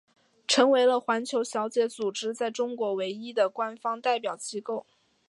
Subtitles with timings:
[0.47, 4.87] 成为了环球小姐组织在中国唯一的官方代表机构。